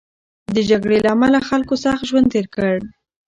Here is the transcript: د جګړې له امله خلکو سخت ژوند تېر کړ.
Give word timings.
د 0.55 0.57
جګړې 0.69 0.97
له 1.03 1.09
امله 1.15 1.39
خلکو 1.49 1.73
سخت 1.83 2.03
ژوند 2.09 2.27
تېر 2.33 2.45
کړ. 2.55 2.75